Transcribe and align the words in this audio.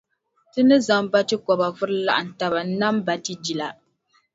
Ti 0.51 0.59
ni 0.67 0.75
zaŋ 0.87 1.01
bachikɔba 1.11 1.67
vuri 1.77 1.95
laɣim 2.07 2.29
taba 2.39 2.59
n-nam 2.67 2.95
bachijila. 3.05 3.67